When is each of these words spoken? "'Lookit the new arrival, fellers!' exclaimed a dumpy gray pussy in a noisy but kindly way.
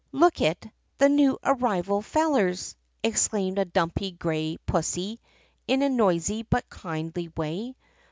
"'Lookit 0.11 0.67
the 0.97 1.09
new 1.09 1.37
arrival, 1.43 2.01
fellers!' 2.01 2.75
exclaimed 3.03 3.59
a 3.59 3.65
dumpy 3.65 4.09
gray 4.09 4.57
pussy 4.65 5.19
in 5.67 5.83
a 5.83 5.89
noisy 5.89 6.41
but 6.41 6.67
kindly 6.71 7.27
way. 7.37 7.75